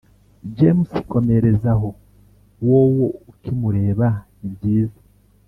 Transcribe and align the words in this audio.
james 0.57 0.91
komereza 1.11 1.71
ho 1.79 1.89
wowo 2.67 3.07
ukimureba 3.31 4.07
ni 4.37 4.47
byiza 4.53 4.99